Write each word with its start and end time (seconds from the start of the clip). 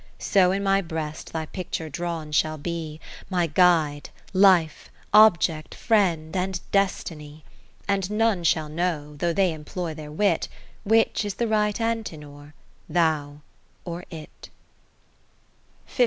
So 0.17 0.51
in 0.51 0.63
my 0.63 0.81
breast 0.81 1.31
thy 1.31 1.45
picture 1.45 1.87
drawn 1.87 2.31
shall 2.31 2.57
be, 2.57 2.99
My 3.29 3.45
Guide, 3.45 4.09
Life, 4.33 4.89
Object, 5.13 5.75
Friend, 5.75 6.35
and 6.35 6.59
Destiny: 6.71 7.43
And 7.87 8.09
none 8.09 8.43
shall 8.43 8.67
know, 8.67 9.15
though 9.17 9.31
they 9.31 9.53
employ 9.53 9.93
their 9.93 10.11
wit, 10.11 10.47
Which 10.83 11.23
is 11.23 11.35
the 11.35 11.47
right 11.47 11.79
Antenor, 11.79 12.55
thou, 12.89 13.41
or 13.85 14.03
it. 14.09 14.49